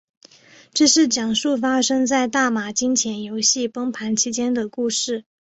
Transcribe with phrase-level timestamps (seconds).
[0.73, 5.25] 这是讲述发生在大马金钱游戏崩盘期间的故事。